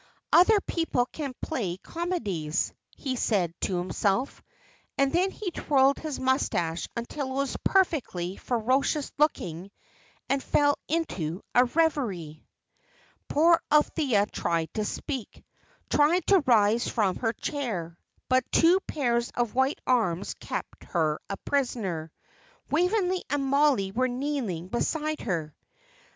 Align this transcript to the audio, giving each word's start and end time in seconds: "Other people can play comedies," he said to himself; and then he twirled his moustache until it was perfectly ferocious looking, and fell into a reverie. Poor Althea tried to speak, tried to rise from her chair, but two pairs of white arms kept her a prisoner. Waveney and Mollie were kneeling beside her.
"Other 0.33 0.59
people 0.61 1.05
can 1.05 1.35
play 1.43 1.77
comedies," 1.77 2.73
he 2.95 3.15
said 3.15 3.53
to 3.61 3.77
himself; 3.77 4.41
and 4.97 5.11
then 5.11 5.29
he 5.29 5.51
twirled 5.51 5.99
his 5.99 6.19
moustache 6.19 6.87
until 6.97 7.29
it 7.29 7.35
was 7.35 7.55
perfectly 7.63 8.35
ferocious 8.35 9.11
looking, 9.19 9.69
and 10.27 10.41
fell 10.41 10.79
into 10.87 11.43
a 11.53 11.65
reverie. 11.65 12.43
Poor 13.27 13.61
Althea 13.71 14.25
tried 14.25 14.73
to 14.73 14.85
speak, 14.85 15.45
tried 15.87 16.25
to 16.25 16.39
rise 16.47 16.87
from 16.87 17.17
her 17.17 17.33
chair, 17.33 17.95
but 18.27 18.51
two 18.51 18.79
pairs 18.87 19.29
of 19.35 19.53
white 19.53 19.81
arms 19.85 20.33
kept 20.33 20.83
her 20.85 21.19
a 21.29 21.37
prisoner. 21.37 22.11
Waveney 22.71 23.21
and 23.29 23.45
Mollie 23.45 23.91
were 23.91 24.07
kneeling 24.07 24.67
beside 24.69 25.21
her. 25.21 25.53